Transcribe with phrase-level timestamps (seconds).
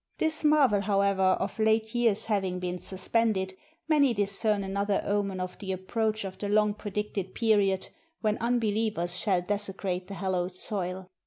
[0.17, 3.53] This marvel, however, of late years having been suspended,
[3.87, 8.39] many discern another omen of 539 ARABIA the approach of the long predicted period when
[8.39, 11.07] un believers shall desecrate the hallowed soil.